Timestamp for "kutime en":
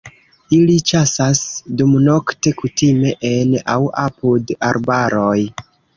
2.63-3.53